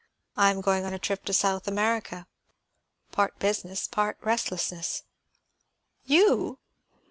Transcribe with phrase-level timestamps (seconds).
[0.35, 2.25] I am going on a trip to South America;
[3.11, 5.03] part business, part restlessness."
[6.05, 6.57] "You!"